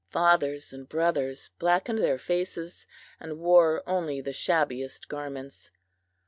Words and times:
Fathers 0.09 0.73
and 0.73 0.89
brothers 0.89 1.51
blackened 1.59 1.99
their 1.99 2.17
faces, 2.17 2.87
and 3.19 3.37
wore 3.37 3.83
only 3.87 4.19
the 4.19 4.33
shabbiest 4.33 5.07
garments. 5.07 5.69